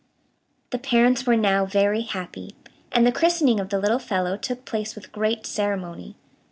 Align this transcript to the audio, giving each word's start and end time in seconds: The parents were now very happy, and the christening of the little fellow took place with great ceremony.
The 0.71 0.79
parents 0.79 1.27
were 1.27 1.35
now 1.37 1.63
very 1.63 2.01
happy, 2.01 2.55
and 2.91 3.05
the 3.05 3.11
christening 3.11 3.59
of 3.59 3.69
the 3.69 3.77
little 3.77 3.99
fellow 3.99 4.35
took 4.35 4.65
place 4.65 4.95
with 4.95 5.11
great 5.11 5.45
ceremony. 5.45 6.15